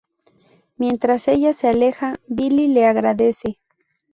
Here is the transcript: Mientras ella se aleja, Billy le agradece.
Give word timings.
Mientras 0.77 1.27
ella 1.27 1.53
se 1.53 1.67
aleja, 1.67 2.15
Billy 2.27 2.67
le 2.69 2.87
agradece. 2.87 3.59